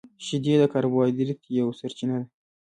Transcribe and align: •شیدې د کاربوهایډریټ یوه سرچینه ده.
•شیدې 0.25 0.53
د 0.59 0.63
کاربوهایډریټ 0.73 1.41
یوه 1.59 1.73
سرچینه 1.79 2.15
ده. 2.21 2.25